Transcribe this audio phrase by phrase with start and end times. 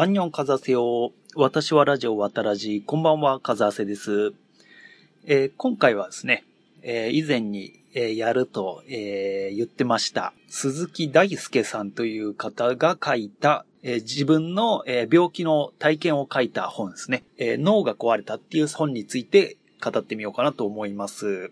[0.00, 1.12] アンニョンカザセよ。
[1.34, 2.84] 私はラジオわたらじ。
[2.86, 4.32] こんばんは、カザセです。
[5.26, 6.44] えー、今回はですね、
[6.82, 10.32] えー、以前に、えー、やると、え言ってました。
[10.46, 21.50] 鈴木大輔さんという方が書いた、え自分の、え病気の体験を書いた本ですね、え脳が壊れたっていう本について語ってみようかなと思います。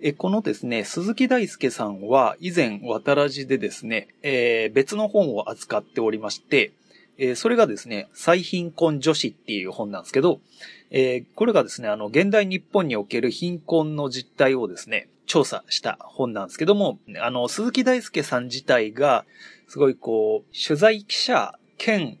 [0.00, 6.70] えこのですね、鈴木大輔さんは以前、渡らじでですね、え別の本を扱っておりまして、
[7.18, 10.40] えー、それがですね、最貧困女子っていう本なんですけど、
[10.90, 19.26] えー、これがですね、あの、現代日本における貧困の実態をですね、調査した本なんですけども、あの、鈴木大輔さん自体が、
[19.66, 22.18] すごいこう、取材記者兼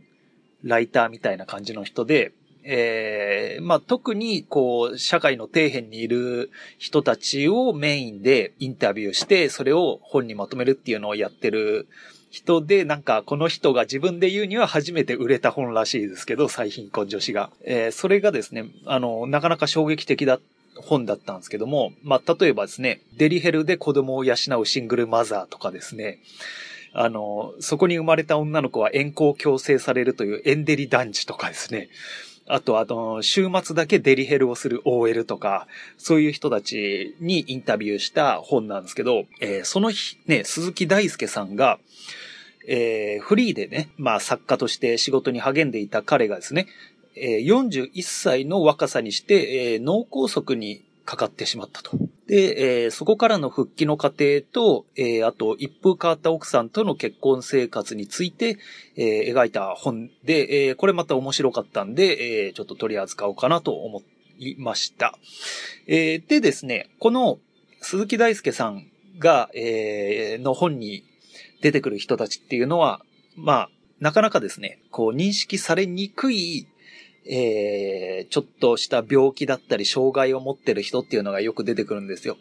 [0.62, 2.32] ライターみたいな感じの人で、
[2.64, 11.88] えー、まあ、特に、こう、社会の底辺にいる人たちをメインでインタビューして、それを本にまとめるっていうのをやってる
[12.30, 17.50] 人で、なんかこの人が自分で言うには初めて売れた本らしいですけど、最貧困女子が。
[17.64, 20.38] えー、それがですね、あの、なかなか衝撃的だ
[20.76, 26.18] 本だったんですけども、まあ、例えばですね、デリヘルで子供を養うシングルマザーとかですね、
[26.92, 31.88] あの、そこに生まれた女の子は遠行強制されるというエンデリ男児とかですね、
[32.48, 41.78] あと、あの、週末だけデリヘルをする OL とか、そういう人たちにインタビューした本なんですけど、えー、その日、ね、鈴木大介さんが、
[42.66, 46.66] えー、フリーでね、まあ作家として仕事に励んでいた彼がですね、
[47.16, 51.96] えー、41歳の若さにして、えー、脳梗塞にかかってしまったと。
[52.26, 58.58] で、えー、そこからの復帰の過程と、えー、あと一風変わった奥さんとの結婚生活について、
[58.94, 64.02] えー、描いた本で、えー、これまた面白かったんで、えー、ちょっと取り扱おうかなと思
[64.38, 65.18] いました。
[65.86, 67.38] えー、でですね、この
[67.80, 68.84] 鈴木大輔さん
[69.18, 71.04] が、えー、の本に
[71.62, 73.00] 出てくる人たちっていうのは、
[73.34, 76.68] まあ、なかなかですね、こう認識されにくい、
[77.28, 82.36] えー、ちょっとした病気だったり、障害を持ってる人っていうのがよく出てくるんですよ。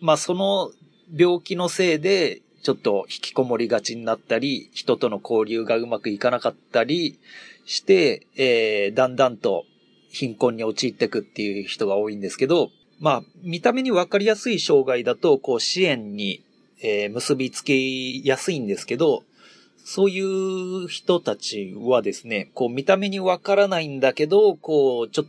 [0.00, 0.70] まあ、その
[1.14, 7.18] 病気のせいで、ちょっと引きこもりがちになったり、人との交流がうまくいかなかったり
[7.66, 9.64] して、えー、だんだんと
[10.08, 12.70] 貧困に陥っていくっていう人が多いんですけど、
[13.00, 16.42] まあ、見た目にわかりやすい障害だと、こう、支援に
[16.86, 17.74] えー、結びつけ
[18.22, 19.24] やすいんですけど、
[19.84, 25.26] そういう人たちはですね、こう見た目にわからないんだけど、こう、ちょっ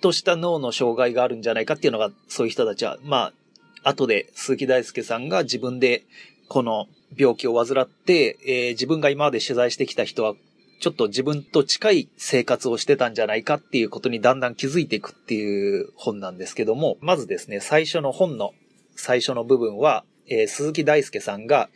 [0.00, 3.32] とした脳の障害があるんじゃないかっていうのが、そういう人たちは、ま
[3.82, 6.04] あ、後で鈴木大輔さんが自分で
[6.48, 6.86] この
[7.16, 10.34] 病気を患って、えー、自分が今まで取材してきた人は、
[10.80, 18.54] ちょっと自分と近い生活をしてたんじゃないかっていうことにだんだん気づいていくっていう本なんですけども、まずですね、最初の本の
[18.94, 21.68] 最初の部分は、えー、鈴木大輔さんが、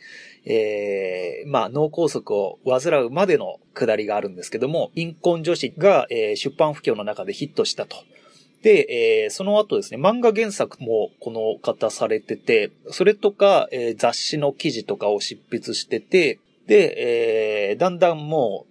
[0.45, 7.97] えー、まあ、脳梗塞を患うまでのくだりがあるんですけども、貧困女子が、えー、出版不況の中でヒットしたと。
[8.61, 18.65] で、えー、その後ですね、漫画原作もこの方されてて、それとか、えー、雑誌の記事とかを執筆してて、で、えー、だんだんも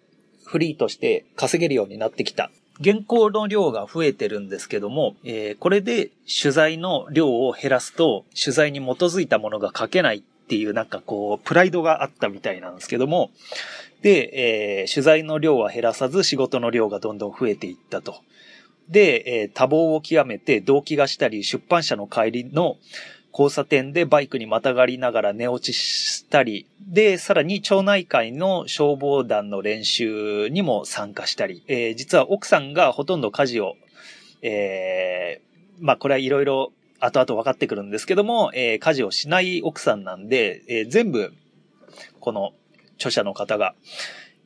[0.44, 2.50] うフリーとして稼げるようになってきた
[2.82, 6.10] 原稿の量が増えてるんですけども、えー、これで
[6.42, 13.30] 取材の量を減らすと、取材に基づいたものが書けないっていうなんかこう、プライドがあったみたいなんですけども、
[14.02, 18.16] で、えー、取材の量は減らさず仕事の量がどんどん増えていったと。
[18.88, 22.76] で、えー、多忙を極めて動機がしたり、出版社の帰りの
[23.32, 25.76] 交差点でバイクにまたがりながら寝落ち
[26.34, 33.76] たり、で、さらに町内会の消防団の練習にも参加したり、えー、実は奥さんがほとんど家事を、
[34.42, 41.32] えー、まあこれはいろいろ後々分かってくるんですけども、えー、家事をしない奥さんなんで、えー、全部、
[42.18, 42.52] この
[42.96, 43.76] 著者の方が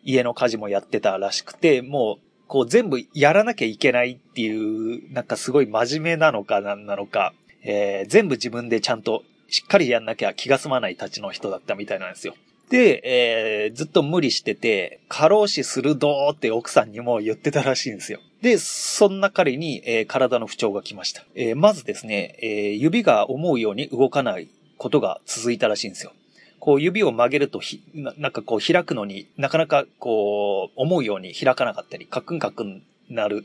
[0.04, 7.32] 家の家事もやってたらしくて、もうこう全部やらなきゃいけないっていう、なんかすごい真面目なのかなんなのか、
[7.62, 12.34] えー、全部自分でちゃんとしっかりやんなきゃ気が済まないたちの人だったみたいなんですよ。
[12.70, 18.20] で、えー、ずっと無理してて、過労死するどーって奥さんにも言ってたらしいんですよ。
[18.42, 21.24] で、そんな彼に、えー、体の不調が来ました。
[21.34, 26.12] えー、まずですね、えー、指が思うように動かないことが続いたらしいんですよ。
[26.60, 33.44] こう指を曲げるとひな、なんかこう開くのになかなかこう思うように開かなかったり、カクンカクンなる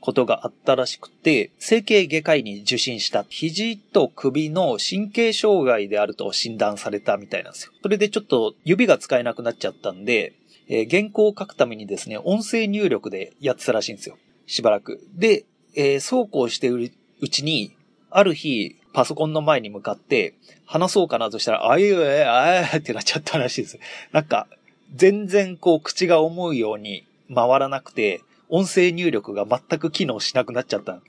[0.00, 3.24] ことがあったらしくて、整形外科医に受診した。
[3.28, 7.72] 肘と首の神経障害であると診断されたみたいなんですよ。
[7.82, 10.34] それでちょっと指が使えなくなっちゃったんで、
[10.68, 14.16] えー、原稿を書くためにですね、音声入力でやってたらしいんですよ。
[14.46, 15.00] しばらく。
[15.14, 17.76] で、えー、そうこうしているうちに、
[18.10, 20.34] ある日、パソコンの前に向かって、
[20.66, 23.78] 話そうかなとしたら、あいえ、あいってなっちゃったらしいです。
[24.12, 24.46] なんか、
[24.94, 27.04] 全然こう口が思うように
[27.34, 28.20] 回らなくて、
[28.54, 31.00] 音声入力が全く機能しなくなっちゃった。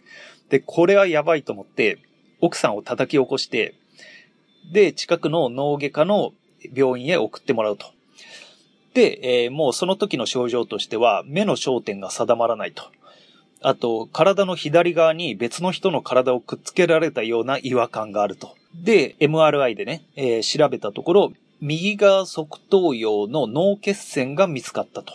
[0.50, 2.00] で、これはやばいと思って、
[2.42, 3.76] 奥さんを叩き起こして、
[4.74, 6.34] で、近くの脳外科の
[6.74, 7.86] 病院へ送ってもらうと。
[8.96, 12.86] で、えー、もうその時の症状としては、目の焦点が定まらないと。
[13.62, 18.56] あと、体の左側に別の人の体をくっつけられたような違和感があると。
[18.74, 25.14] で、MRI でね、えー、調べたところ、右側側頭葉の脳血栓が見つかったと。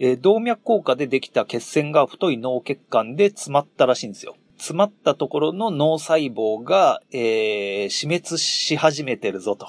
[0.00, 4.34] えー、動脈硬化でできた血栓が太い脳血管で詰まったらしいんですよ。
[4.56, 9.68] 詰まったところの脳細胞が、えー、死滅し始めてるぞと。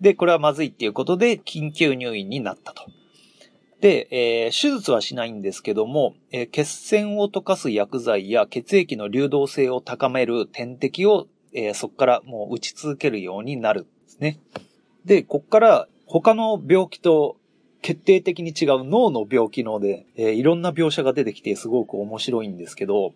[0.00, 2.84] で、これはまずいっていうことで緊急入院になったと。
[3.80, 14.38] で、えー、手術はしないんですけども、えー、血栓を溶かす薬剤や血液の流動性を高める点滴を、えー、そこからもう打ち続けるようになるんですね。
[15.04, 17.36] で、こっから他の病気と
[17.82, 23.14] 決定的に違う脳の病気ので、えー、いろんな描写が出てきてすごく面白いんですけど、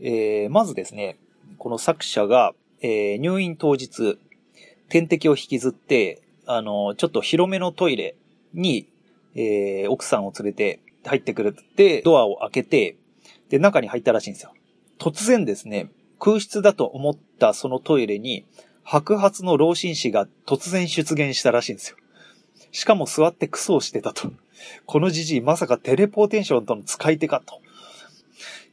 [0.00, 1.18] えー、まずですね、
[1.56, 4.18] この作者が、えー、入院当日、
[4.88, 8.14] 点滴を引きずって、あの、ちょっと広めのトイレ
[8.54, 8.86] に、
[9.34, 12.96] えー、奥さんを連れて入ってくるって、ドアを開けて、
[13.48, 14.52] で、中に入ったらしいんですよ。
[14.98, 18.44] 突然ですね、空室だと思ったそのトイレに、
[18.84, 21.96] 白髪の老紳士が突然出現したらしいんですよ。
[22.72, 24.32] しかも座ってクソをしてたと。
[24.86, 27.60] このじじいまさかテレポーテーションとの使い手かと。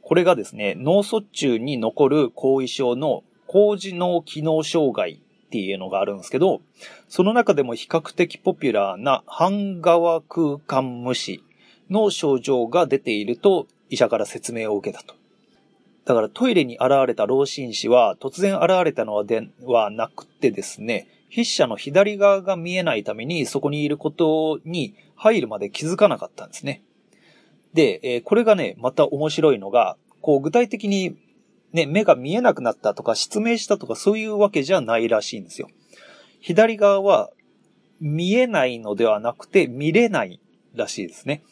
[0.02, 5.14] これがですね、脳卒中に残る後遺症の高次脳機能障害
[5.46, 6.60] っていうのがあるんですけど、
[7.08, 11.42] その中でも比較的ポピュラーな半側空間無視
[11.90, 15.14] の症状が出ていると医者から説明を受けたと。
[16.04, 26.82] だからトイレに現れた老紳士は突然現れたのではなくてですね、筆者の左側が見えないためにそこにいることに入るまで気づかなかったんですね。
[27.74, 31.16] で、え、これがね、また面白いのが、こう具体的に
[31.72, 35.68] ね、目が見えなくなったとか失明したとかそういうわけじゃないらしいんですよ。
[36.40, 37.30] 左側は
[38.00, 40.40] 見えないのではなくて見れない
[40.74, 41.42] らしいですね。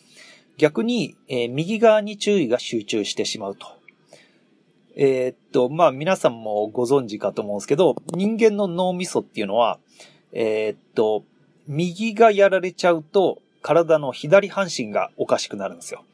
[0.56, 3.66] 逆に、えー、右側に注意が集中してしまうと。
[4.96, 9.78] えー、っと、まあ皆さんもご存知かと思うんですけど、人間の脳みそっていうのは、
[10.32, 11.24] えー、っと、
[11.66, 16.04] 右がやられちゃうと、体の左半身がおかしくなるんですよ。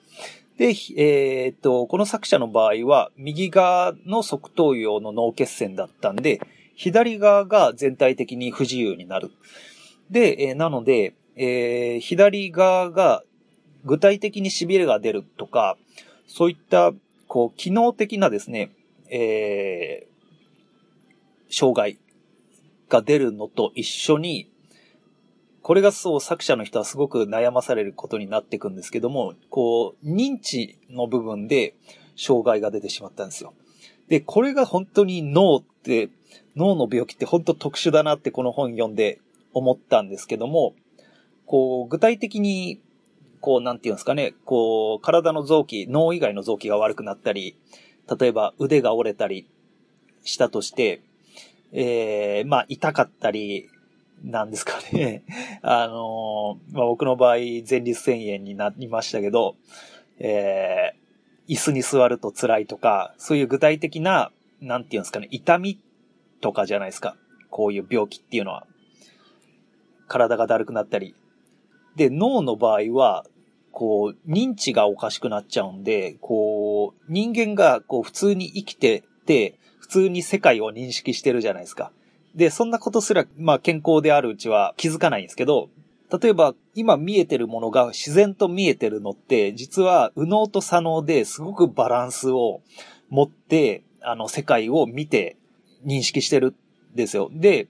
[0.57, 6.41] で、えー、っと、この作者の場合は、右側の側頭葉の脳血栓だったんで、
[6.75, 9.31] 左側が全体的に不自由になる。
[10.11, 13.23] で、えー、なので、えー、左側が
[13.85, 15.77] 具体的に痺れが出るとか、
[16.27, 16.93] そういった
[17.31, 18.73] こう、機能的なですね、
[19.09, 21.97] えー、障害
[22.89, 24.51] が出るのと一緒に、
[25.63, 31.77] これがそう作者の人はすごく悩まされることになっていくんですけども、こう、認知の部分で
[32.17, 33.55] 障害が出てしまったんですよ。
[34.09, 36.09] で、これが本当に脳って、
[36.57, 39.21] 脳の病気って本当特殊だなってこの本読んで
[39.53, 40.75] 思ったんですけども、
[41.47, 42.81] こう、具体的に
[43.41, 47.57] こう、なんていうんですかね、こう、体の臓器、脳以外の臓器が悪くなったり、
[48.19, 49.47] 例えば腕が折れたり
[50.25, 51.03] したとして、
[51.73, 53.69] えー、まあ、痛かったり、
[54.23, 55.23] なんですかね。
[55.63, 59.57] あのー、まあ、僕の場合、前立腺炎になりましたけど、
[60.19, 65.81] えー、椅子に座ると辛いとか、そういう具体的な、なんていうんですかね、痛み
[66.41, 67.17] とかじゃないですか。
[67.49, 68.67] こういう病気っていうのは。
[70.07, 71.15] 体がだるくなったり、
[72.01, 73.27] で、脳の場合は、
[73.73, 81.93] こう、認知がおかしくなっちゃうんで、こう、人間がこう普通に生きてて、普通に世界を認識してるじゃないですか。
[82.35, 85.69] で、そんなことすら、まあ健康であるうちは気づかないんですけど、
[86.11, 92.63] 例えば今見えてるものが自然と見えてるのって、実は右脳と左脳ですごくバランスを
[93.11, 95.37] 持って、あの世界を見て
[95.85, 96.55] 認識してる
[96.95, 97.31] んですよ。
[97.31, 97.69] で、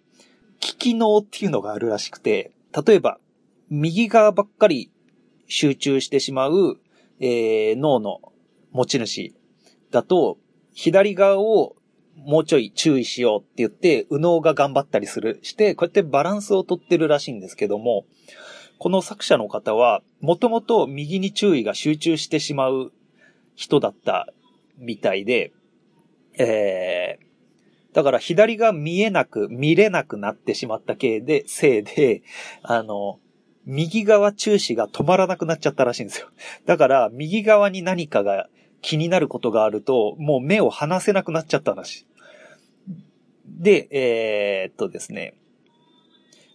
[0.61, 2.53] 聞き脳っていうのがあるらしくて、
[2.87, 3.19] 例えば
[3.71, 4.91] 右側ばっかり
[5.47, 6.81] 集中してしまう、
[7.21, 8.21] えー、脳の
[8.73, 9.35] 持ち主
[9.91, 10.39] だと、
[10.73, 11.77] 左側を
[12.17, 18.07] もうちょい注意しようって言って、右脳が頑張ったりする、して、こうやってバランスをとってるらしいんですけども、
[18.79, 22.93] この作者の方は、もともと右に注意が集中してしまう
[23.55, 24.33] 人だった
[24.79, 25.53] みたいで、
[26.39, 32.23] えー、だから左が見えなく、見れなくなってしまった系で、せいで、
[32.63, 33.19] あの、
[33.67, 36.29] 右側中視が止まらなくなっちゃったらしいんですよ。
[36.67, 38.49] だから、右側に何かが
[38.81, 42.07] 気になることがあると、もう目を離せなくなっちゃったらしい。
[43.47, 45.35] で、えー、っとですね。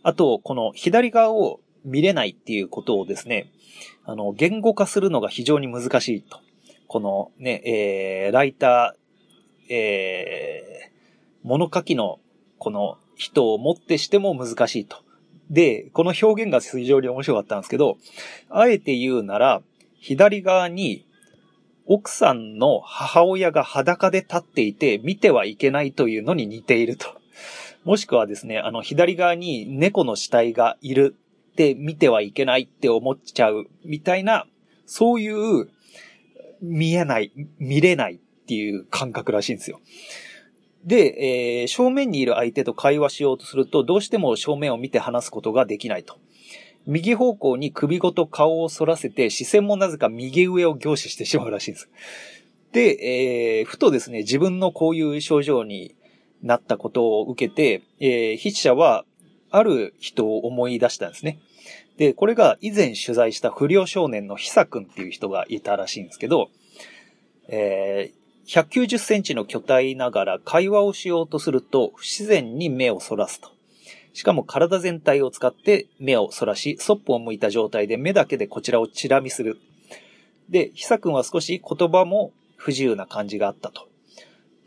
[0.04, 3.52] あと、この左側を見れないっていうことをですね、
[4.04, 6.40] あの、言語化するのが非常に難しいと。
[6.88, 12.20] このね、えー、ライター、えー、物書きの
[12.58, 15.05] この人をもってしても難しいと。
[15.50, 17.98] で、この表現が非常に面白かったんですけど、
[18.50, 19.62] あえて言うなら、
[20.00, 21.06] 左側に
[21.86, 27.08] 奥さんの母親が裸で立っていて見てはいけないというのに似ていると。
[27.84, 31.16] もしくはですね、あの左側に猫の死体がいる
[31.52, 34.48] って見てはいけないって思っちゃうみたいな、
[34.88, 35.70] そういう
[36.62, 39.80] 見えない、見れないっていう感覚らしいんですよ。
[40.86, 46.18] で、えー、正面にいる相手と会話しようとすると、どうしても正面を見て話すことができないと。
[46.86, 51.90] 右方向に首ごと顔を反らせて、視線もなぜか右上を凝視してしまうらしいんです。
[52.72, 55.96] で、えー、ふとですね、自分のこういう症状に
[56.44, 59.06] なったことを受けて、えー、筆者は、
[59.52, 61.40] ある人を思い出したんですね。
[61.98, 66.50] で、これが以前取材した不良少年の久くんっていう人がいたらしいんですけど、
[67.48, 73.50] えー、190センチの巨体ながら会話をしようとすると不自然に目をそらすと。
[74.14, 79.58] しかも体全体を使って目をそらし、そっぽを向いた状態で目だけでこちらをチラ見する。
[80.48, 83.90] で、ひさくんは少し言葉も不自由な感じがあったと。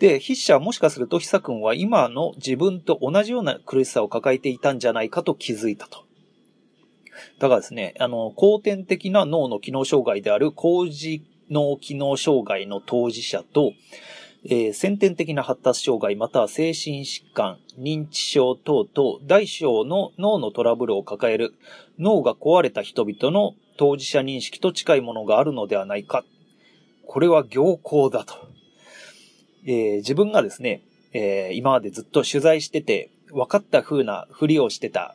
[0.00, 6.04] で、筆者はもしかするとひさくんは今の自分と同じような苦しさを抱えていたんじゃないかと気づいたと。
[7.38, 13.72] だからですね、あの、後天的な脳の機能障害である工事脳機能障害の当事者と、
[14.44, 21.54] えー、先天的な発達障害または精神疾患、認知症等々大小の脳のトラブルを抱える
[21.98, 26.24] 脳が壊れた人々の当事者認識と近いものがあるのではないか。
[27.06, 28.34] これは行幸だと。
[29.64, 35.14] えー、自分がですね、えー、今までずっと取材してて分かった風なふりをしてた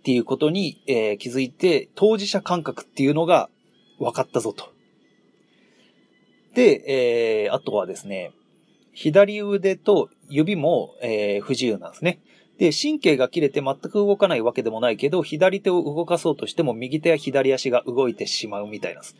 [0.00, 3.48] っていうことに、えー、気づいて当事者感覚っていうのが
[3.98, 4.71] 分かったぞと。
[6.54, 8.32] で、えー、あとはですね、
[8.92, 12.20] 左腕と指も、えー、不自由なんですね。
[12.58, 19.16] で、神経が切れて全く動かないわけでもないけど、左手を動かそうとしても右手や左足が動いてしまうみたいなんです。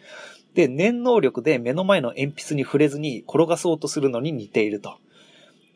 [0.55, 4.91] で、念能力で目の前の鉛筆に触れずに転がそうとするのに似ていると。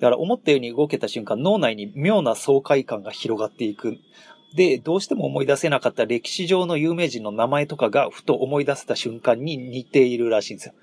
[0.01, 3.97] だから思ったように動けた瞬間、脳内に妙な爽快感が広がっていく。
[4.55, 10.75] で、どうしても思い出せなかった歴史上の有名人の名前とかがふと思い出せた瞬間に似ているらしいんですよ。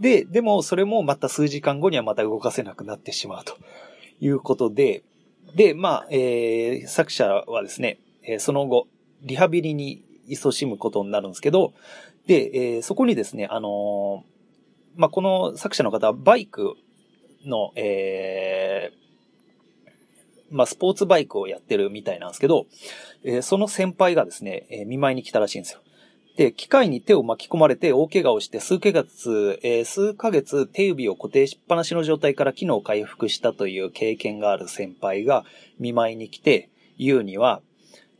[0.00, 3.56] で、でもそれもまた数時間後にはまた動かせなくなってしまうと
[4.20, 5.02] いうことで、
[5.54, 8.88] で、まあ、えー、作者はですね、えー、その後、
[9.22, 11.74] リハビリに勤しむことになるんですけど、
[12.26, 14.24] で、えー、そこにですね、あの
[14.96, 16.74] まあ、この作者の方はバイク
[17.44, 18.92] の、え
[20.50, 22.66] まあ、スポーツバイクをやってるみたいなんですけど、
[23.24, 25.80] えその先輩がですね、え見舞いに来たらしいんですよ。
[26.36, 35.44] で、機械に手を巻き込まれて大怪我をして数ヶ月、えー、数ヶ月手指を固定しっぱなしの状態から機能を回復したという経験がある先輩が
[35.78, 37.60] 見舞いに来て言うには、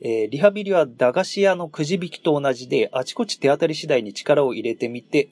[0.03, 5.31] えー、リハビリは駄菓子屋のくじ引きと同じで、あちこち手当たり次第に力を入れてみて、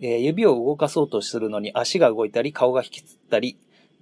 [0.00, 3.56] えー、指を動かそうとするのに足が動いたり、顔が引きつったり、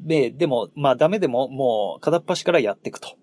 [0.07, 3.17] で、でも、まあダメでももう片っ端からやっていくと。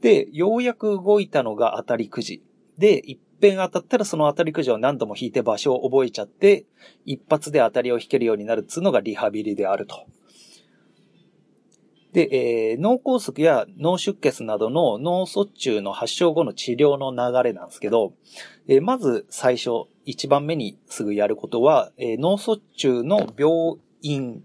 [0.00, 2.42] で、ようやく動いたのが当たりくじ。
[2.78, 6.66] で、一遍当たったらその当たりくじを何度も引いて場所を覚えちゃって、
[7.04, 10.06] 一発で当たりを引けるようになるっつうのがリハビリであると。
[12.12, 18.14] で、えー、脳梗塞や脳出血などの脳卒中の発症後の治療の流れなんですけど、
[18.66, 24.42] えー、まず最初、一番目にすぐやることは、えー、脳卒中の病院、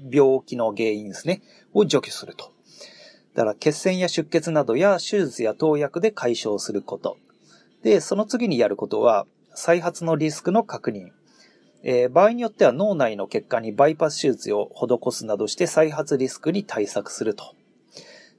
[0.00, 2.52] 病気の原因ですね、を除去すると。
[3.34, 7.18] だから血栓や出血などや手術や投薬で解消すること。
[7.82, 11.10] で、その次にやることは、再発のリスクの確認。
[11.82, 17.54] えー、場合によっては脳内の血管にバイパス手術を施すなどして再発リスクに対策すると。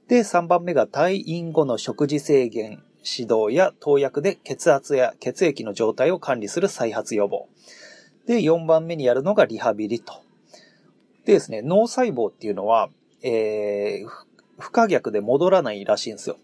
[0.08, 7.48] で、3番目が退院後の食事制限、指導や投薬で血圧や血液の状態を管理する再発予防。
[8.26, 10.27] で、4番目にやるのがリハビリと。
[11.28, 12.88] でですね、脳細胞っていうのは、
[13.22, 14.08] えー、
[14.58, 16.38] 不可逆で戻らないらしいんですよ。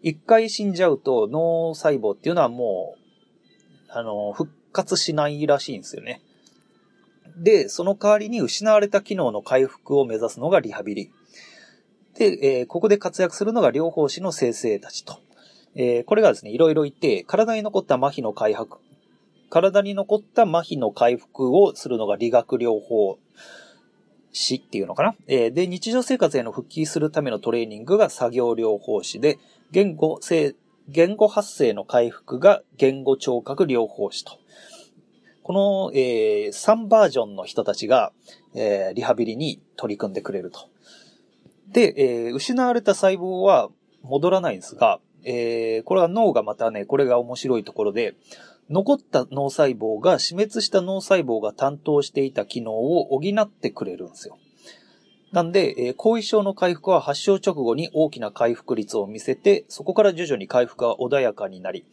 [0.00, 6.22] 一回死んじゃうと脳細胞っていうのはもう、あの、復活しないらしいんですよね。
[7.36, 11.10] で、その代わりに失われた機能の回復を目指すのがリハビリ。
[12.16, 15.18] で、えー、ここで活躍するのが療法士の先生たちと。
[15.74, 18.78] えー、これがですね、いろいろいて、体に残った麻痺の回復、
[19.50, 23.18] 体に残った麻痺の回復をするのが理学療法
[24.34, 25.14] 士っていうのかな？
[25.26, 29.38] で、日常生活への復帰するためのトレーニングが作業療法士で、
[29.70, 30.54] 言語、生
[30.88, 34.38] 言語発生の回復が言語聴覚療法士と。
[35.42, 38.12] この、えー、3バージョンの人たちが、
[38.54, 40.68] えー、リハビリに取り組んでくれると。
[41.70, 43.70] で、えー、失われた細胞は
[44.02, 48.14] 戻らないんですが、えー、これは脳がまたね、これが面白いところで、
[48.70, 54.38] 残った脳細胞が死滅した脳細胞が担当していた機能を補ってくれるんですよ。
[55.32, 61.84] なんで、えー、後遺症の回復は発症直後に大きな回復率を見せて、そこから徐々に回復が穏やかになり、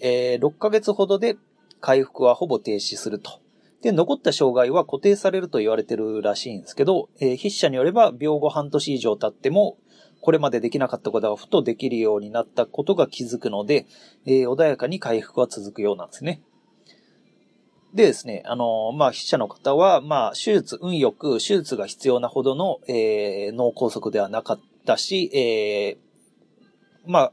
[0.00, 1.36] えー、6ヶ月ほどで
[1.80, 3.40] 回復はほぼ停止すると。
[3.80, 9.78] で、残った障害は固定されると言われてるらしいんですけど、えー、筆者によれば病後半年以上経っても
[10.20, 13.86] これまでできなかったことがふとできるようになったことが気づくので、
[14.24, 16.42] えー、穏やかに回復は続くようなんですね。
[17.94, 27.32] でですね、あの、まあ、筆者の方は、まあ、手術、運よく手術が必要なほどの、えー、脳梗塞ではなかったし、えー、まあ、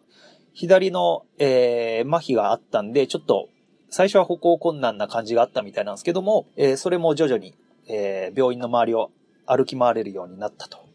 [0.54, 3.50] 左の、えー、麻痺があったんで、ちょっと、
[3.90, 7.56] 最初は歩行困難な感じがあったみたいなんですけども、えー、それも徐々に、
[7.90, 9.12] えー、病院の周りを
[9.46, 10.93] 歩き回れるようになったと。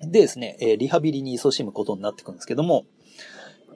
[0.00, 2.86] でですねえ、リハビリに勤しむことになってくるんですけども、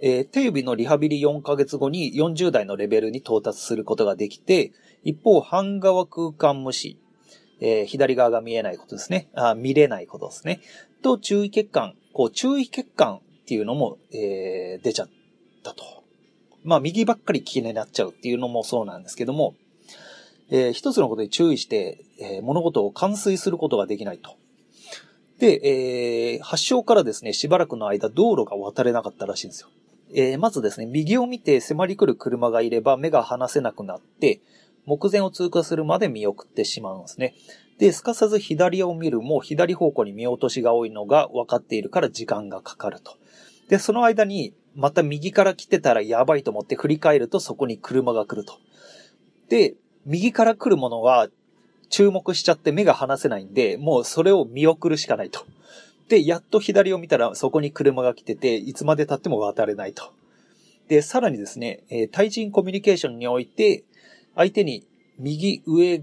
[0.01, 6.99] えー、手指のリハビリ4ヶ月後に40代のレベルに到達することができて、一方、半側空間無視、
[7.61, 9.29] えー、左側が見えないことですね。
[9.35, 10.61] あ見れないことですね。
[11.03, 15.09] と、注意欠陥、こう、注意欠陥っていうのも、えー、出ちゃっ
[15.63, 16.05] たと。
[16.65, 19.55] まあ、右ばっかり気になっちゃうっていうのもそうなんですけども、
[20.51, 24.37] えー、一つのことに注意して、えー、物事を完遂することができないと。
[25.39, 29.69] で、えー、発症からですね、しばらくの間道路が渡れなかったらしいんですよ。
[30.15, 34.41] えー、まずですね、右を見て迫り来る車がいれば目が離せなくなって、
[34.87, 37.35] 目前を通過するまで見送ってしまうんですね。
[37.79, 43.17] で、すかさず左を見るも左方向に見落としが多いのが分かっているから時間がかかると。
[43.69, 48.59] で、その間にまた右から来てたらやばいと思って振り返るとそこに車が来ると。
[49.49, 49.75] で、
[50.07, 51.29] 右から来るものは
[51.95, 55.47] 注目しちゃって目が離せないんで、もうそれを見送るしかないと。
[56.09, 60.13] で、やっと左を見たらそこに車が来てて、いつまで経っても渡れないと。
[60.89, 63.85] で、さらにですね、え対人コミュニケーションにおいて、
[64.35, 64.85] 相手に
[65.21, 66.03] 右上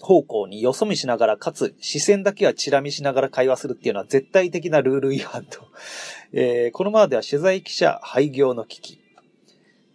[0.00, 5.60] 方向によそ見しながら、かつ視線だけはチラ見しながら会話するっていうのは絶対的なルール違反と。
[6.34, 8.98] えー、このままでは取材記者廃業の危機。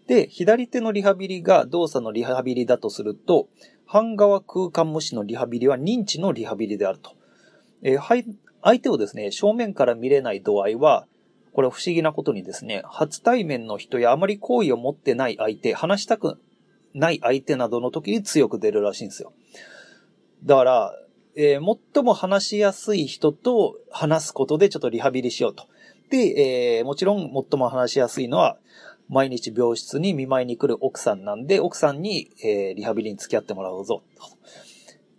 [0.08, 3.50] で、左手のリハビリが動作のリハビリだとすると、
[3.88, 7.16] 半側空間無視のリハビリは認知のリハビリであると。
[7.82, 11.08] えー、相手をですね、正面から見れない度合いは、
[11.54, 16.38] これは不思議なことにですね、初対面の人やあまり好意を持ってない相手、話したく
[16.94, 19.34] ない相手などの時に強く出るらしいんですよ。
[20.44, 20.94] だから、
[21.36, 25.68] えー、最も話しやすい人と話すことでちょっとリハビリしようと。
[26.10, 28.58] で、えー、もちろん最も話しやすいのは、
[29.10, 34.04] 毎日病室に見舞いに来る奥さんなんで、奥さんに、えー、リハビリに付き合ってもらうぞ。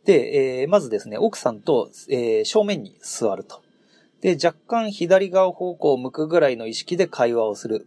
[0.05, 3.63] で、えー、まずですね、奥さんと、えー、正面に座ると。
[4.21, 7.87] で、若干左側方向を向くぐらいの意識で会話をする。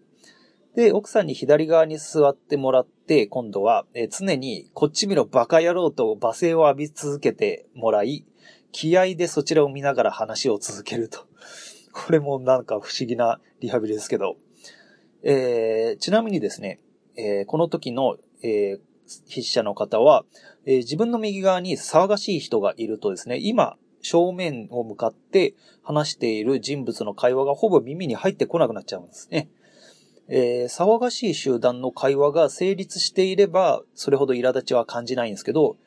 [0.75, 8.25] で、奥さんに左側に座ってもらって、今度は、えー、常にこっち見ろバカ野郎と罵声を浴び続けてもらい、
[8.71, 11.25] 気合でそちらを見ながら話を続けると。
[11.91, 14.37] これもなんか不思議なリハビリですけど。
[15.23, 16.79] えー、ちなみにですね、
[17.15, 18.79] えー、この時の、えー、
[19.29, 20.23] 筆者の方は、
[20.65, 25.53] えー、自分の右側に騒がしい人がいるとですね、今、正面を向かって
[25.83, 29.49] 話している人物の会話がほぼ耳に入ってこなくなっちゃうんですね。
[30.27, 35.77] えー、騒がしい集団の会話が成立していれば、それほど苛立ちは感じないんですけど、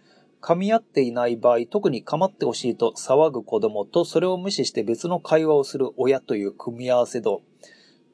[0.42, 7.42] 噛み合っていない場合、特に構ってほしいと騒ぐ子供と、それを無視して別の会話をする親という組み合わせ度、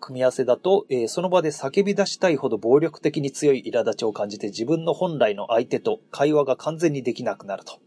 [0.00, 7.78] 組み合わせだと、えー、その場で叫び出したいほど暴力的に強い苛立ちを感じて自分の本来の相手と会話が完全にできなくなると。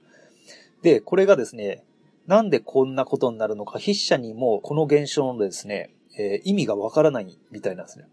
[0.81, 1.83] で、これがですね、
[2.27, 8.05] なんでこんなことになるのか、筆者にもこの現象のですね、えー、意味がわからないみたいなんですね。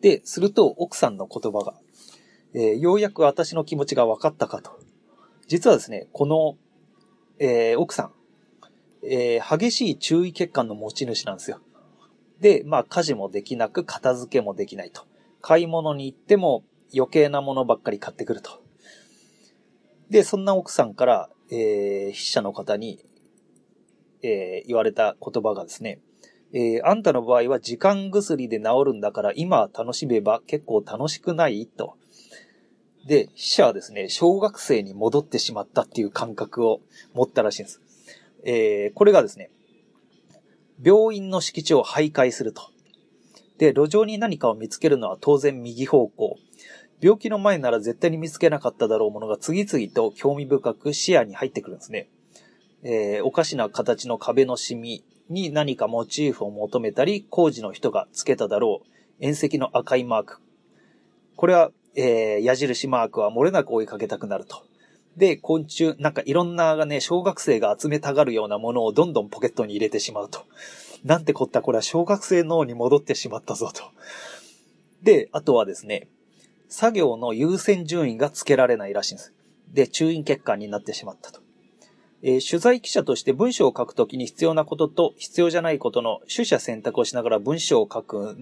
[0.00, 1.74] で、すると奥さんの言葉が、
[2.54, 4.78] えー、ようやく私の気持ちが分かったかと。
[5.46, 6.56] 実はですね、この、
[7.38, 8.12] えー、奥さん、
[9.02, 11.60] えー、激しい注意欠陥の持ち主なんですよ。
[12.40, 15.02] で、まあ家事もできなく片付けもできないと。
[15.42, 18.62] 買い物に行っても余計なものばっかり買ってくると。
[20.08, 23.04] で、そんな奥さんから、えー、筆者の方に、
[24.22, 26.00] えー、言われた言葉がですね、
[26.52, 31.66] えー、あんたの場合は時間薬で治るんだから今楽しめば結構楽しくない？
[31.66, 31.94] と。
[33.06, 36.80] で、筆者はですね、小学生に戻ってしまったっていう感覚を
[37.14, 37.80] 持ったらしいんです。
[38.44, 39.50] えー、これがですね、
[40.82, 42.70] 病院の敷地を徘徊すると。
[43.58, 46.38] で、路上に何かを見つけるのは当然右方向。
[47.00, 52.08] 病気の前なら絶対に見つけなかっただろうものが次々と興味深く視野に入ってくるんですね。
[52.82, 58.86] えー、おかしな形の壁のシミに何かモチーフを求めたり、工事の人がつけただろう
[59.20, 60.38] 縁石の赤いマーク。
[61.36, 64.62] これは、えー、矢印マークは漏れなく追いかけたくなると。
[65.16, 70.44] で、昆虫、なんかいろんなね、小学生が集めたがるようなものをどんどんポケットに入れてしまうと。
[71.04, 73.82] なんてこったこれは小学生脳に戻ってしまったぞと。
[75.02, 76.08] で、あとはですね、
[76.68, 79.32] 作業の優先順位がつけられないらしいんです。
[79.72, 81.40] で、注意欠陥になってしまったと。
[82.22, 88.36] えー、取材記者として文章を書くときに必要なことと必要じゃないことの取捨選択をしながら文章を書く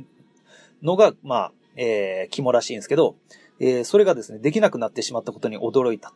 [0.83, 3.15] のが、まあ、えー、肝らしいんですけど、
[3.61, 6.13] えー、それがですね、できなくなってしまったことに驚いた。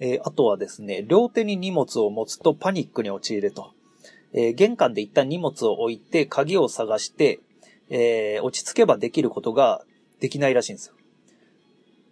[0.00, 3.72] えー、あとはですね、両手に荷物を持つとパニックに陥ると。
[4.32, 7.40] えー、玄関で一旦荷物を置いて鍵を探して、
[7.88, 9.82] えー、落ち着けばできることが
[10.20, 10.94] できないらしいんですよ。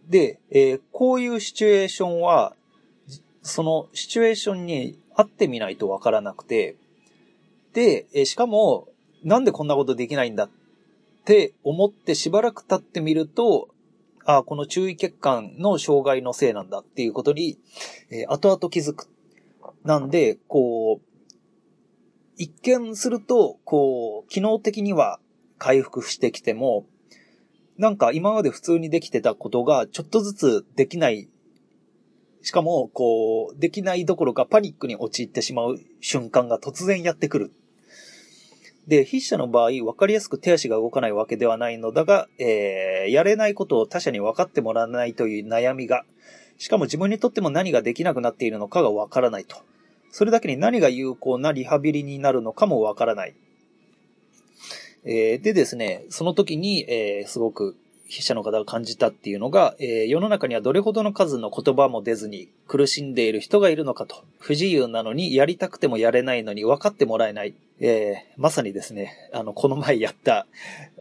[0.09, 2.55] で、えー、こういうシチュエーションは、
[3.42, 6.77] そのシチュエーションに会ってみないとわからなくて、
[7.72, 8.88] で、えー、しかも、
[9.22, 10.51] なんでこんなことできないんだっ
[11.25, 13.68] て思ってしばらく経ってみると、
[14.26, 17.58] あこの注意欠陥の障害のせいなんだっていうことに、
[18.10, 19.08] えー、後々気づく。
[19.84, 21.06] なんで、こう、
[22.36, 25.20] 一見すると、こう、機能的には
[25.58, 26.86] 回復してきても、
[27.78, 31.28] なんか今まで普通にできてたことがちょっとずつできない。
[32.42, 37.52] しかも、こう、できないどころかパニックに陥ってしまう瞬間が突然やってくる。
[38.87, 46.05] で、筆者の場合、分かりやすく手足が動かないわけではないのだが、えー、やれないことを他者に分かってもらわないという悩みが、
[46.59, 49.57] しかも自分にとっても何ができなくなっているのかがわからないと。
[50.12, 53.35] それだけに何が有効なリハビリになるのかもわからない。
[55.05, 57.77] えー、でですね、その時に、えー、すごく
[58.09, 64.25] 筆者の方が感じたっていうのが、えー、世の中にはどれほどの数の言葉も出ずに苦しんでいる人がいるのかと。
[64.38, 67.55] 不自由なのにやりたくてもやれないのに分かってもらえない。
[67.81, 70.47] えー、まさにですね、あの、この前やった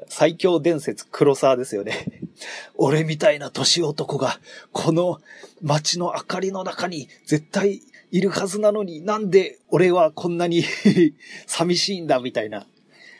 [0.08, 2.22] 最強伝説黒沢ですよね。
[2.76, 4.39] 俺みたいな年男が、
[4.72, 5.22] この
[5.62, 10.63] 街の明かりの中に絶対いるはずなのになんで俺はこんなに
[11.48, 12.68] 寂しいんだみたいな。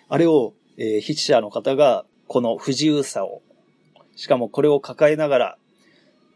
[0.10, 3.42] あれを、えー、筆者の方がこの不自由さを
[4.16, 5.58] しかもこれを抱えながら、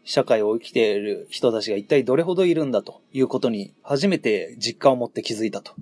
[0.04, 5.72] 社会を生きている人たちが一体どれほどいるんだということに初めて実感を持って気づいたと。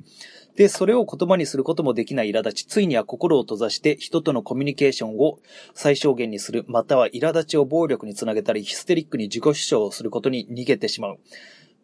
[0.57, 5.39] で、それを言葉にすることもできない苛立ち、ついには心を閉ざして人とのコミュニケーションを
[5.73, 11.19] 最小限にする、または苛立ちを暴力につなげたり、ヒステリックに自己主張をすることに逃げてしまう。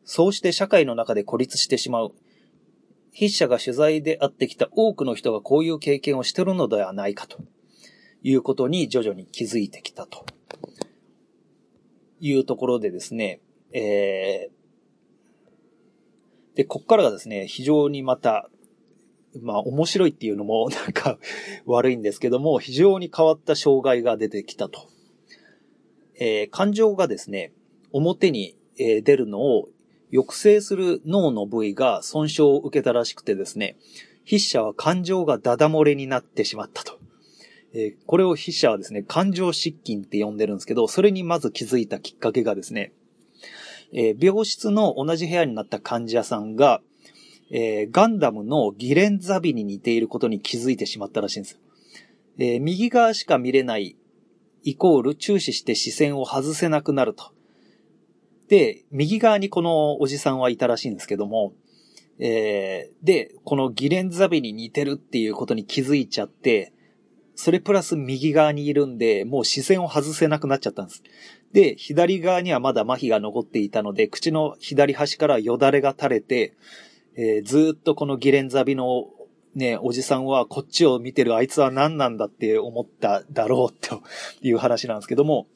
[0.04, 2.12] そうして社会の中で孤立してしまう。
[3.12, 7.38] 筆者が取材で会ってきた多くの人がこういう経験をしてるのではないかと。
[8.24, 10.24] いうことに徐々に気づいてきたと
[12.20, 13.40] いうところでですね、
[13.72, 18.48] えー、で、こっからがですね、非常にまた、
[19.42, 21.18] まあ面白いっていうのも なんか
[21.66, 24.88] 悪いんですけども、非常に変わった障害が出てきたと。
[26.18, 27.52] えー、感情がですね、
[27.92, 29.68] 表に出るのを
[30.10, 33.76] 抑制する脳の部位が損傷を受けたらしくてですね、
[34.24, 37.03] 筆者は感情がダダ漏れになってしまったと。
[37.74, 42.92] えー、これを筆者はですね、感情失禁って呼んでるんですけど、それにまず気づいたきっかけがですね、
[43.92, 46.80] えー、病室の同じ部屋になった患者さんが、
[47.50, 51.58] えー、ガンダムのギレンザビに似ていることに気づいてしまったらしいんですよ。
[52.38, 53.96] えー、右側しか見れない
[54.62, 57.32] イコール注視して視線を外せなくなると。
[58.48, 61.54] で、右側にこのおじさんはいたらしいんですけども、
[62.18, 66.72] えー、で、このギレンザビに似てるっていうことに気づいちゃって、
[67.36, 71.02] それプラス右側にいるんで、もう視線を外せなくなっちゃったんです。
[71.52, 76.54] で、左側にはまだ麻痺が残っていたので、口の左端からよだれが垂れて、
[77.16, 79.08] えー、ずっとこのギレンザビの
[79.54, 84.02] ね、おじさんはこっちを見てるあいつは何なんだって思っただろうと
[84.42, 85.46] いう話なんですけども、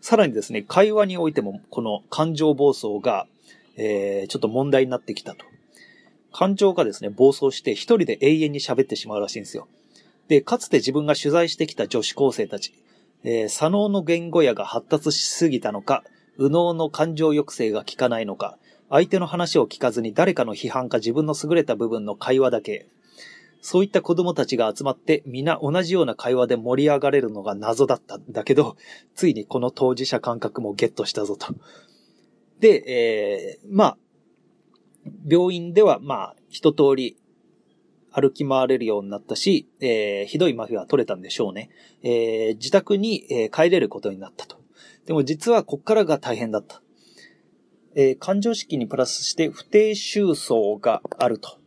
[0.00, 3.26] さらにですね、会話においてもこの感情暴走が、
[3.76, 5.44] えー、ちょっと問題になってきたと。
[6.32, 9.66] 感情がですね、暴走して一人で永遠に喋ってしまうらしいんですよ。
[10.30, 12.72] で、かつて自分が取材してきた女子高生たち、
[13.24, 16.04] えー、左脳の言語野が発達しすぎたのか、
[16.38, 18.56] 右脳の感情抑制が効かないのか、
[18.90, 22.86] 相手の話を聞かずに誰かの批判か自分の優れた部分の会話だけ、
[23.60, 28.76] そういった子供たちが集まって皆同じような会話で盛り上がれるのが謎だったんだけど、
[29.16, 31.48] ついにこの当事者感覚もゲットしたぞと。
[32.60, 33.98] で、えー、まあ、
[35.26, 37.16] 病院ではまあ、一通り
[38.12, 41.70] 歩き回れるようになったし、えー、ひどい麻痺は取れたんでしょうね。
[42.02, 44.58] えー、自宅に、えー、帰れることになったと。
[45.06, 46.82] でも実はこっからが大変だった。
[47.94, 51.58] えー、感情式にプラスして不定収層があると。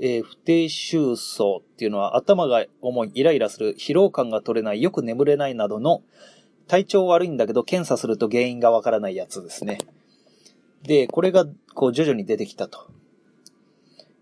[0.00, 6.02] えー、不定収層っていうのは頭が重い、イライラする、疲労感が取れない、よく眠れないなどの
[6.68, 9.78] 体調悪いんだけど検査すると原因がわからないやつですね。
[10.82, 12.86] で、これがこう徐々に出てきたと。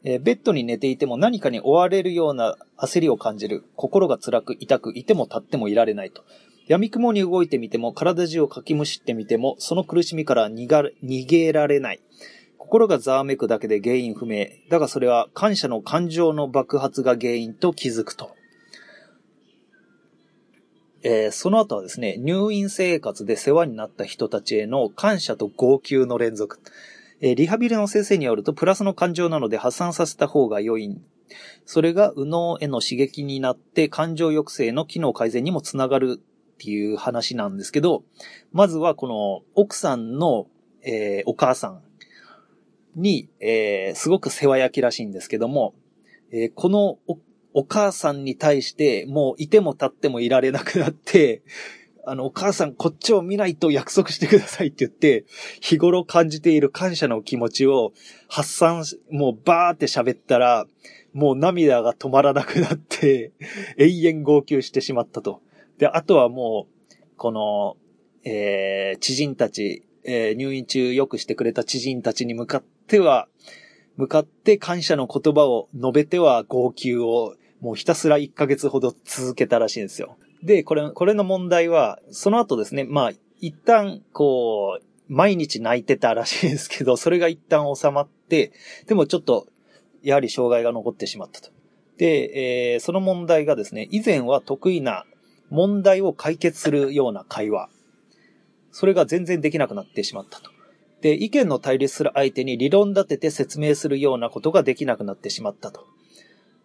[0.09, 3.65] えー、ベッドに寝ていても何かに追われるような焦りを感じる。
[3.75, 6.25] 心が辛く痛く、いても立ってもいられないと。
[6.69, 12.01] 闇雲に動いてみても、体中をかきむしってみても、その苦しみから逃げられない。
[12.57, 14.47] 心がざわめくだけで原因不明。
[14.71, 18.31] だがそれは感謝の感情の爆発が原因と気づくと。
[21.03, 26.61] えー、その後はですね、入院生活で世話になった人たちへの感謝と号泣の連続。
[27.21, 31.01] えー、リハビリの先生によると、プラスの感情なので発散させた方が良い。
[31.65, 38.05] それが右脳への刺激になって感情抑制の機能改善にもつながるっていう話なんですけど、
[38.53, 40.47] まずはこの奥さんの、
[40.83, 41.83] えー、お母さん
[42.95, 45.75] に、えー、すごく世話焼きらしいんですけども、
[46.33, 47.19] えー、このお
[47.59, 51.43] お母さんに対して、もういても立ってもいられなくなって、
[52.09, 55.25] あの、お母さんこっちを見ないと約束してくださいって言って、
[55.61, 57.93] 日頃感じている感謝の気持ちを
[58.29, 60.67] 発散し、もうバーって喋ったら、
[61.13, 63.33] もう涙が止まらなくなって、
[63.77, 65.43] 永遠号泣してしまったと。
[65.79, 67.77] で、あとはもう、この、
[68.23, 73.27] えー、知人たち、えー、入院中良くしてくれた知人たちに向かっては、
[73.97, 80.17] 向かって感謝の言葉を述べては号泣をもうひたすら1ヶ月ほど続けたらしいんですよ。
[80.47, 88.53] で、これ、これの問題は、その後ですね、まあ、一旦、こう、毎日泣いてたらしいですけど、それが一旦収まって、
[88.87, 89.49] でもちょっと、
[90.03, 91.51] やはり障害が残ってしまったと。
[91.99, 95.05] で、えー、その問題がですね、以前は得意な
[95.51, 97.69] 問題を解決するような会話。
[98.71, 100.51] それが全然できなくなってしまったと。
[101.01, 105.87] で、意見の対立する相手に理論立てて説明するようなことができなくなってしまったと。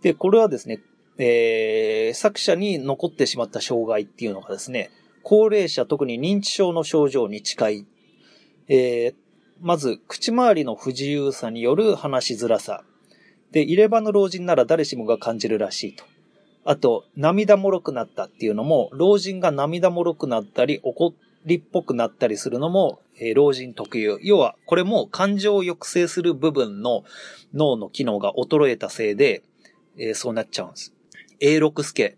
[0.03, 0.81] で、これはですね、
[1.17, 4.89] えー、作者に残ってしまった障害っていうのがですね、
[5.23, 7.85] 高齢者、特に認知症の症状に近い。
[8.67, 9.15] えー、
[9.59, 12.83] まず、口周りの不自由さによる話しづらさ。
[13.51, 16.05] で、入れ歯の老人なら誰しもが感じるらしいと。
[16.63, 21.13] あと、涙もろくなったっていうのも、老人が涙もろくなったり、怒
[21.45, 24.19] りっぽくなったりするのも、えー、老人特有。
[24.21, 27.03] 要は、これも感情を抑制する部分の
[27.53, 29.43] 脳の機能が衰えたせいで、
[29.97, 30.93] えー、そうなっちゃうんです。
[31.41, 32.17] A 六助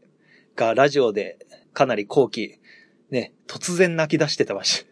[0.55, 1.37] がラジオで
[1.73, 2.59] かなり後期、
[3.09, 4.85] ね、突然泣き出してたまし。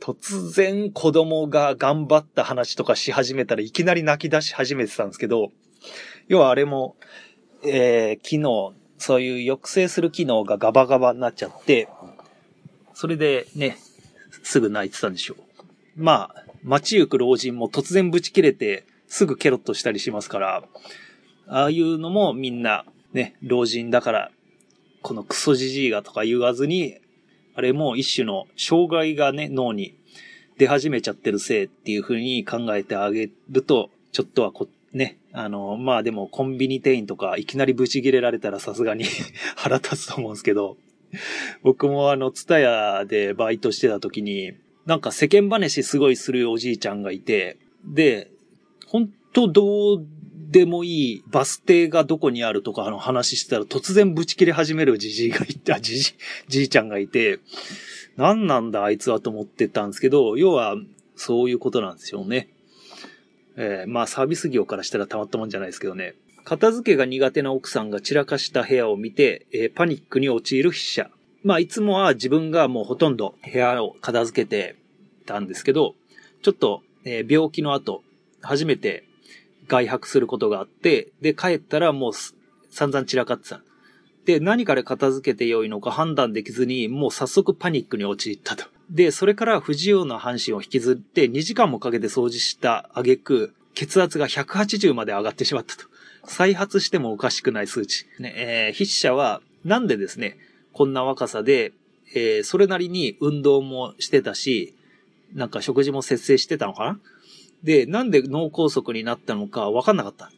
[0.00, 5.52] 突然子供が頑張った話とかし始めたらいきなり泣き出し始めてたんですけど、
[6.26, 6.96] 要はあれも、
[7.62, 11.88] えー、機能、そういう抑制する機能がガバガバになっちゃって、
[12.94, 13.76] それでね、
[14.42, 15.36] すぐ泣いてたんでしょう。
[15.96, 20.64] まあ、街行く老人も突然ブチ切れて、すぐケロッとしたりしますから、
[21.46, 24.30] ああいうのもみんな、ね、老人だから、
[25.00, 26.98] このクソじじいがとか言わずに、
[27.54, 29.94] あれも一種の障害がね、脳に
[30.58, 39.04] 出始めちゃってるせいっていう風に考えてあげると、ちょっとはこ、ね、あの、まあでもコンビニ店員とかいきなりブチ切れられたらさすがに
[39.56, 40.76] 腹立つと思うんですけど、
[41.62, 44.54] 僕もあの、ツタヤでバイトしてた時に、
[44.86, 48.30] なんか世間話すごいするおじいちゃんがいて、で、
[48.86, 50.06] 本当どう
[50.54, 56.14] でもいいバス停がどこにあるとかの話してたら突然ブチ切れ始めるじじいがいて、あ、じじ、
[56.46, 57.40] じいちゃんがいて、
[58.16, 60.76] 何なんだあいつはと思ってたんですけど、要は
[61.16, 62.50] そういうことなんですよね。
[63.56, 66.14] えー、まあサービス業からしたらたまったもんじゃないですけどね。
[66.44, 71.10] 片付けが苦手な奥さんが散らかした部屋を見て、えー、パニックに陥る筆者。
[71.42, 74.76] まあいつもは自分がもうほとんど部屋を片付けて
[75.26, 75.96] たんですけど、
[76.42, 78.04] ちょっと、えー、病気の後、
[78.40, 79.02] 初めて
[79.68, 82.12] 外泊することがあって、で、帰ったらもう
[82.70, 83.62] 散々散らかってた。
[84.24, 88.64] で、何から片付けてよいのか判断できずに、もう早速パニックに陥ったと。
[88.90, 95.84] で、それから不自由な半身を引きずって2時間もかけて掃除した挙句、血圧が180まで上がってしまったと。
[96.26, 98.06] 再発してもおかしくない数値。
[98.18, 100.38] ね、えー、筆者は、なんでですね、
[100.72, 101.72] こんな若さで、
[102.14, 104.74] えー、それなりに運動もしてたし、
[105.34, 107.00] なんか食事も節制してたのかな？
[107.64, 110.30] で、なんで脳梗塞になったのかわかんなかった。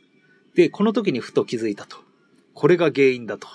[0.55, 1.99] で、この時にふと気づいたと。
[2.55, 3.49] これが原因だと。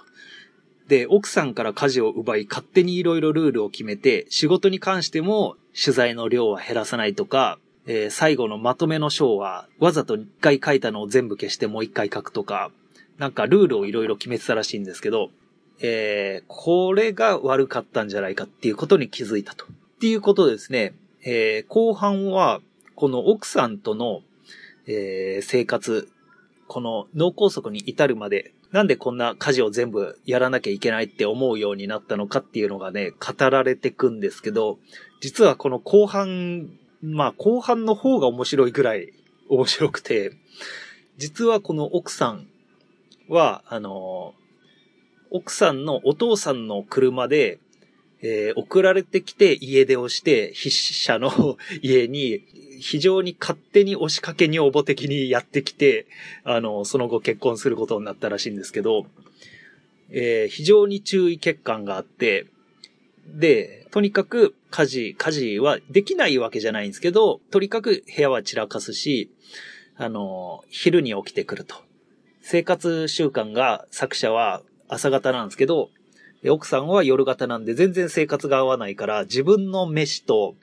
[0.87, 12.71] で、奥さんから家事を奪い、勝手にいろいろルールを決めて、仕事に関しても取材の量は減らさないとか、えー、最後のまとめの章は、わざと一回書いたのを全部消してもう一回書くとか、
[13.17, 15.29] なんかルールをいろいろ決めてたらしいんですけど、
[15.79, 19.65] えー、これが悪かったんじゃないかっていうことに気づいたと。
[19.65, 19.67] っ
[19.99, 22.61] ていうことですね、えー、後半は、
[23.01, 24.21] この奥さんとの、
[24.85, 26.07] えー、生活、
[26.67, 34.77] この脳梗塞に至るまで、なんでこんな家事を全部やらなきゃいけないって思うようになったのかっていうのがね、語られてくんですけど、
[35.19, 36.69] 実はこの後半、
[37.01, 39.11] まあ後半の方が面白いぐらい
[39.49, 40.33] 面白くて、
[41.17, 42.45] 実はこの奥さん
[43.27, 44.35] は、あの、
[45.31, 47.57] 奥さんのお父さんの車で、
[48.23, 52.41] えー、送られてきて家出をして、筆者の 家に
[52.79, 56.07] 非常に勝手に押しかけ女房的にやってきて、
[56.43, 59.05] あの、その後結婚することになったらしいんですけど、
[60.09, 62.47] えー、非常に注意欠陥があって、
[63.27, 69.29] で、とにかく家事、家事はできないわけじゃないんですけど、とにかく部屋は散らかすし、
[69.97, 71.75] あの、昼に起きてくると。
[72.41, 75.89] 生活習慣が作者は朝方なんですけど、
[76.49, 80.55] 奥さんは夜型なんで全然生活が合わないから、自分の飯と、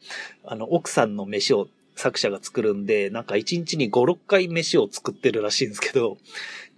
[0.44, 6.18] あの、奥さんの飯を作者が作るんで、なんか1日に5、6回飯を作ってるらしいんですけど、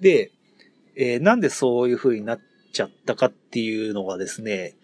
[0.01, 0.33] で、
[0.97, 2.41] えー、なんでそういう風になっ
[2.73, 4.75] ちゃったかっていうのがですね、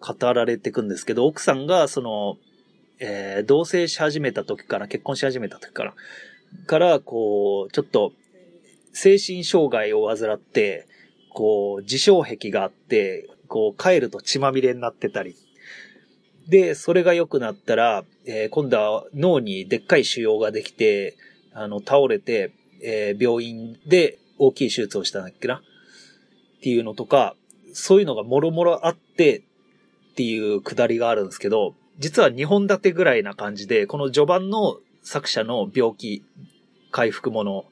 [0.00, 2.36] 語られてくんですけど、奥さんがその、
[2.98, 5.94] えー、同棲し始めた時から、結婚し始めた時から、
[6.66, 8.12] から、こう、ちょっと、
[8.92, 10.86] 精神障害を患って、
[11.30, 15.36] こう、自傷癖があって、こう、帰ると血まみれになってたり。
[16.48, 21.16] で、それが良くなったら、えー、今度は脳にでっかい腫瘍ができて、
[21.52, 25.60] あの、倒れて、えー、病院で大きい手術をしたんだっけなっ
[26.62, 27.34] ていうのとか、
[27.72, 36.22] そういうのがもろもろあってっていうくだりがあるんですけど、実は2本立てぐらいな感じで、この序盤の作者の病気、
[36.90, 37.64] 回復もの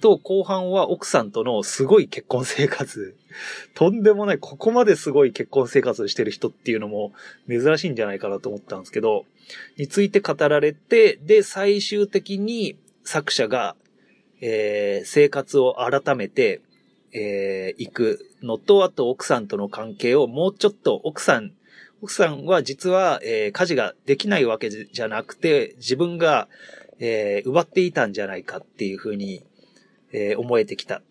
[0.00, 3.16] と、後半は奥さんとのすごい結婚生活。
[3.74, 7.12] とんでもない、ここまですごい結婚生活してる人っていうのも
[7.48, 9.26] 珍しいんじゃないかなと思ったんですけど、
[9.76, 13.76] について語られて、で、最終的に作者が、
[14.40, 16.60] えー、生活を改めて、
[17.12, 21.52] えー、行くのと、あと奥さんとの関係をもうちょっと奥さん、
[22.02, 26.48] 奥さんは実は、えー、家事ができないわけじゃなくて、自分が、
[26.98, 29.44] えー、奪っていたんじゃないかっていうふうに、
[30.14, 31.02] えー、思えてきた。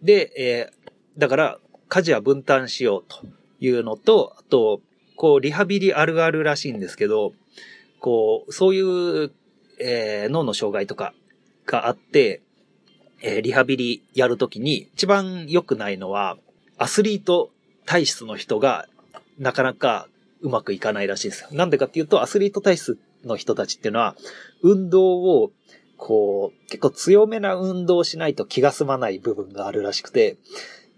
[0.00, 3.26] で、えー、だから、家事は分担しようと
[3.60, 4.80] いうのと、あと、
[5.16, 7.32] こう、リハビリあるあるらしいんですけど、
[7.98, 9.32] こう、そういう、
[9.80, 11.12] えー、脳の障害とか
[11.66, 12.42] があって、
[13.22, 16.38] えー、リハビリやるときに一番良くないのは、
[16.78, 17.50] アスリート
[17.86, 18.86] 体質の人が
[19.38, 20.08] なかなか
[20.40, 21.48] うまくいかないらしいです。
[21.52, 24.14] なんでかっていうと、アスリート体質の人たちっていうのは、
[24.62, 25.52] 運動を
[25.96, 30.36] こう、結構強めな運動をしないと気が済まない部分があるらしくて、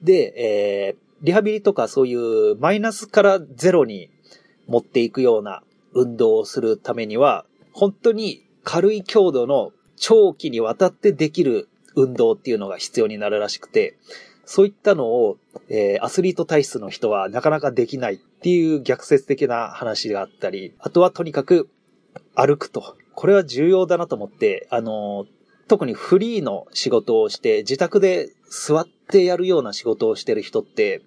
[0.03, 4.11] で、えー、リハビリとかそういうマイナスからゼロに
[4.67, 5.63] 持っていくような
[5.95, 13.97] 運動をするためには、本当に軽い強度の長期にわたってできる運動っていうのが必要になるらしくて、
[14.45, 21.69] そういったのを、えー、アスリート体質の人はなかなかできないっていう逆説的な話があったり、あとはとにかく
[22.35, 22.97] 歩くと。
[23.17, 25.27] これは重要だなと思って、あの、
[25.69, 31.01] 特にフリーの仕事をして、自宅で座ってやるような仕事をしてる人って、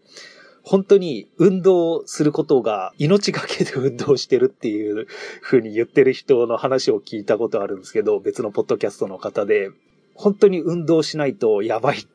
[0.64, 5.08] 本当に運動することが命がけで運動してるっていう
[5.42, 9.70] 風に言ってる人の話を聞いたことあるんですけど、別のポッドキャストの方で、
[10.16, 12.08] 本当に運動しないとやばい。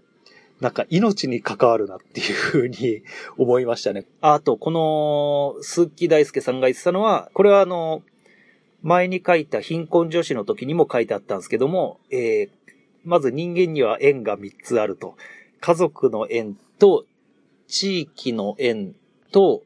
[0.60, 3.02] なんか命に関わるなっていう風に
[3.36, 4.06] 思いましたね。
[4.20, 8.02] あと、この、鈴木大輔さんが言ってたのは、これはあの、
[8.84, 12.50] 前に書いた貧困女子の時にも書いてあったんですけども、えー、
[13.02, 15.16] まず人間には縁が3つあると。
[15.60, 17.06] 家族の縁と、
[17.66, 18.94] 地域の縁
[19.32, 19.62] と、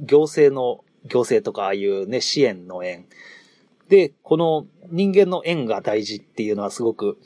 [0.00, 3.04] 行政の、行政とかああいうね、支援の縁。
[3.90, 7.18] で、この人間の縁が大事っていうのはすごく、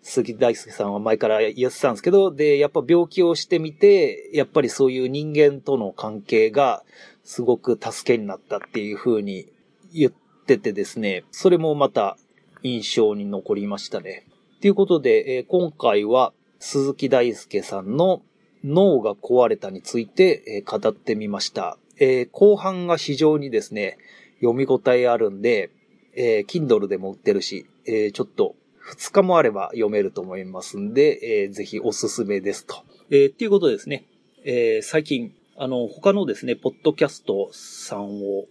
[0.00, 6.82] 杉大輔さんは前から言ってたんですけど、で、やっぱ病気をしてみて、やっぱりそういう人間との関係が
[7.22, 9.52] すごく助けになったっていう風に
[9.92, 12.16] 言ってっててですね、それもまた
[12.62, 14.24] 印象に残りましたね。
[14.60, 18.22] ということで、えー、今回は鈴木大輔さんの
[18.62, 21.78] 脳が壊れたについて、えー、語ってみました。
[21.98, 23.98] えー、後半が非常にですね、
[24.40, 25.70] 読み応えあるんで、
[26.14, 28.54] えー、Kindle でも売ってるし、え、ちょっと
[28.94, 32.84] 2日もあれば読めると思いますんで、えー、ぜひおすすめですと。
[33.10, 34.04] え、っていうことですね、
[34.44, 38.44] え、最近、あの、他のですね、ポッドキャストさんを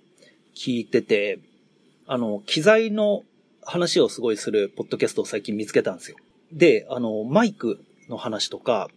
[0.56, 1.40] 聞いてて、
[2.08, 3.24] あの、機材の
[3.64, 6.18] 話をすごいするポッドキャストを最近見つけたんですよ。
[6.52, 8.90] で、あの、マイクの話とか、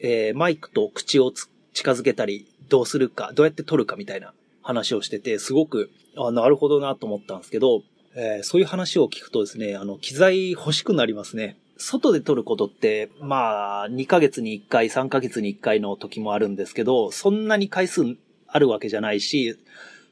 [0.00, 1.32] えー、マイクと口を
[1.72, 7.82] 近づけたり、どうするか、どうやって撮るかみたいな話をしてて、すごく、あ、なるほどなと思ったんですけど、
[8.16, 11.56] えー、そういう話を聞くとですね、あの、機材欲しくなりますね。
[11.78, 18.16] 外で撮ることって、まあ、2ヶ月に1回、3ヶ月に1回の時もあるんですけど、そんなに回数
[18.48, 19.56] あるわけじゃないし、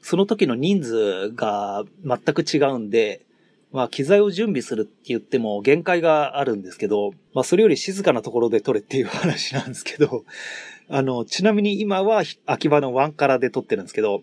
[0.05, 3.25] その時の人数が全く違うんで、
[3.71, 10.23] まあ、機材を準備するって言っても限界があるんですけど、まあ、それより静かなところで撮れっていう話なんですけど、
[10.89, 14.21] あの、ちなみに今は秋葉のワンカラで撮ってるんですけど、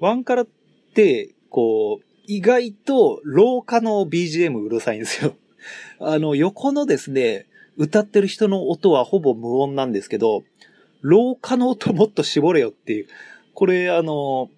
[0.00, 0.48] ワンカラっ
[0.92, 5.36] て、こう、意外と廊下の BGM うるさいんですよ。
[6.00, 7.46] あの、横のですね、
[7.76, 10.42] 歌ってる人の音はほぼ無音なんですけど、
[11.00, 13.06] 廊下の音もっと絞れよっていう。
[13.54, 14.50] これ、あの、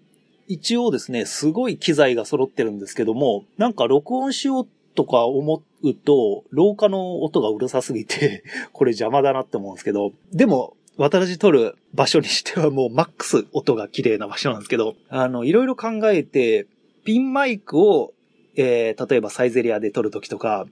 [0.47, 16.69] 一応ですね、すごい機材が揃ってるんですけども、なんか録音しようとか思うと、廊下の音がうるさすぎて、 これ邪魔だなって思うんですけど、でも、私撮る場所にしてはもうマックス音が綺麗な場所なんですけど、あの、いろいろ考えて、
[17.05, 18.15] ピンマイクを、
[18.55, 20.67] えー、例えばサイゼリアで撮るときとか、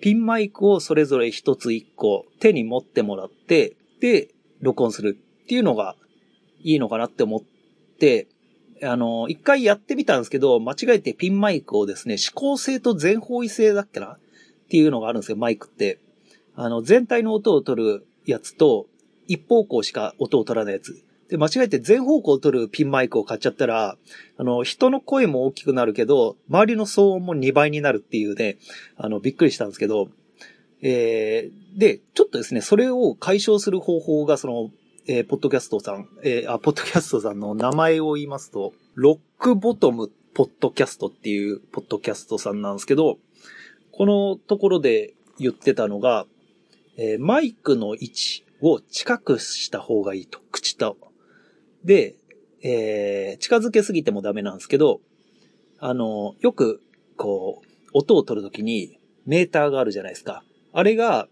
[0.00, 4.28] ピンマイクをそれぞれ一つ一個手に持ってもらって、で、
[4.60, 5.96] 録音するっていうのが
[6.62, 7.40] いいのかなって思っ
[7.98, 8.26] て、
[8.86, 14.06] あの、一回やってみたんですけど、間違えてピンマイクをですね、指向性と全方位性だっけな？
[14.06, 14.18] っ
[14.68, 15.98] ていうのがあるんですよ、マイクって。
[16.56, 18.86] あの、全体の音を取るやつと、
[19.26, 21.02] 一方向しか音を取らないやつ。
[21.28, 23.96] で、間違えて全方向を取るピンマイクを買っちゃったら、
[24.36, 28.58] あの、人の声も大きくなるけど、周りの騒音も2倍になるっていうね、
[28.96, 30.08] あの、びっくりしたんですけど、
[30.82, 34.70] えー、で、ちょっとですね、それを解消する方法が、その、
[35.06, 43.18] えー、ポッドキャストさん、えー、あ、ポッドキャストさんの名前を言いますと、ロックボトムポッドキャストっていうポッドキャストさんなんですけど、
[43.92, 46.26] このところで言ってたのが、
[46.96, 50.40] えー、マイクの位置を近くした方がいいと。
[50.50, 50.96] 口と。
[51.84, 52.14] で、
[52.62, 55.02] えー、近づけすぎてもダメなんですけど、
[55.80, 56.80] あの、よく、
[57.18, 60.44] こう、音を取るときにメーターがあるじゃないですか。
[60.72, 61.28] あれが、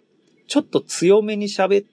[0.46, 1.91] ちょっと強めに喋って、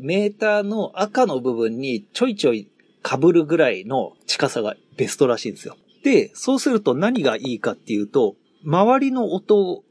[0.00, 2.68] メーターの赤の部分にちょいちょい
[3.04, 5.76] 被るぐらいの近さがベストらしいんですよ。
[6.02, 9.84] で、そうすると何がいいかっていうと、周りの音を、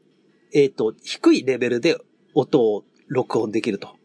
[0.53, 1.97] えっ、ー、と、低いレベルで
[2.33, 3.95] 音を録音できると。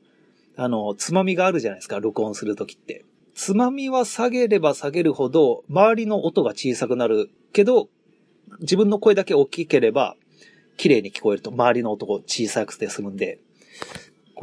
[0.56, 3.04] あの、つまみがあるじゃないですか、録音するときって。
[3.34, 7.88] つまみは下げれば下げるほど、周りの音が小さくなるけど、
[8.60, 10.16] 自分の声だけ大きければ、
[10.76, 13.38] 綺麗に聞こえると、周りの音を小さくて済むんで、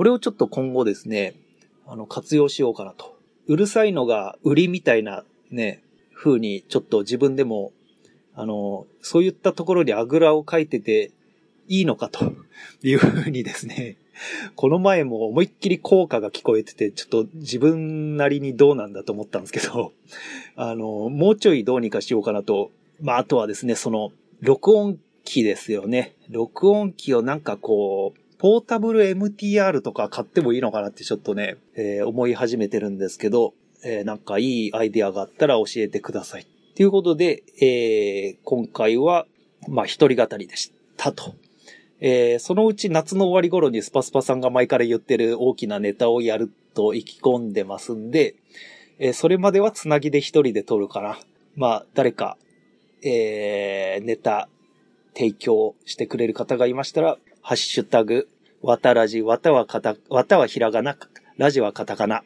[0.02, 1.36] これをちょっと今後ですね、
[1.86, 3.20] あの、活用しようかなと。
[3.46, 5.84] うるさいのが売りみたいなね、
[6.16, 7.72] 風にちょっと自分でも、
[8.34, 11.12] あの、そういったところにあぐらをかいてて
[11.68, 12.34] いいのかと
[12.82, 13.98] いう風にですね、
[14.56, 19.94] この前も思いっきり効果が聞こえてて、ちょっと自分なりにどうなんだと思ったんですけど、
[20.56, 22.72] あの、もうちょいどうにかしようかなと。
[23.02, 26.16] まあ、あとはですね、その、録音機ですよね。
[26.28, 33.54] 録音機をなんかこう、ポータブル MTR とか買ってもいいのかなってちょっとね、えー、思い始めてるんですけど、
[33.86, 36.48] えー、なんかいいアイディアがあったら教えてください。
[36.76, 39.28] ということで、えー、今回は、
[39.68, 41.36] まあ、一人語りでしたと。
[42.00, 48.34] えー、そのうち夏の終わり頃にスパスパさんが前から言ってる大きなネタをやると意気込んでますんで、
[48.98, 51.20] えー、それまではつなぎで一人で撮るかな。
[51.56, 52.38] まあ、誰か、
[53.04, 54.50] えー、ネタ
[55.14, 58.28] 提供してくれる方がいましたら、ハッシュタグ、
[58.62, 60.98] わたらじ、わたはかた、わたはひらがな、
[61.38, 62.24] ラジはカタカナ。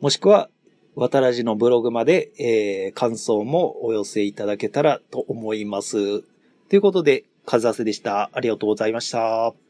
[0.00, 0.48] もしくは、
[0.94, 6.22] わたらじのブログまで、えー、感想もお寄せいただけたらと思います。
[6.68, 8.30] ということで、かずあせでした。
[8.32, 9.54] ありがとうございました。